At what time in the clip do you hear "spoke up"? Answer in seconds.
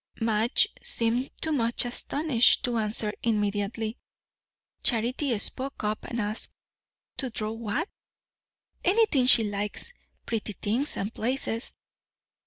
5.37-6.05